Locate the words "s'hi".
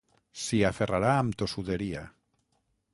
0.43-0.61